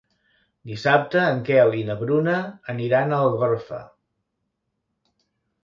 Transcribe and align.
Dissabte 0.69 1.19
en 1.23 1.43
Quel 1.49 1.73
i 1.81 1.83
na 1.91 1.97
Bruna 1.99 2.39
aniran 2.75 3.13
a 3.13 3.21
Algorfa. 3.29 3.85